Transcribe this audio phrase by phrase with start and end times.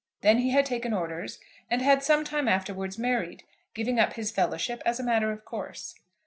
[0.21, 1.37] Then he had taken orders,
[1.69, 3.43] and had some time afterwards married,
[3.75, 5.93] giving up his Fellowship as a matter of course.